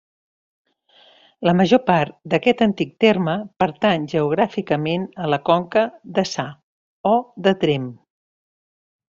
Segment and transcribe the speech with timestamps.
[1.49, 5.85] La major part d'aquest antic terme pertany geogràficament a la Conca
[6.17, 6.49] Deçà,
[7.13, 7.15] o
[7.49, 7.87] de Tremp.